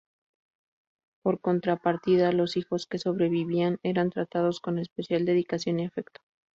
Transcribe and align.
Por 1.23 1.41
contrapartida, 1.41 2.31
los 2.31 2.57
hijos 2.57 2.87
que 2.87 2.97
sobrevivían 2.97 3.77
eran 3.83 4.09
tratados 4.09 4.59
con 4.59 4.79
especial 4.79 5.25
dedicación 5.25 5.79
y 5.79 5.85
afecto. 5.85 6.21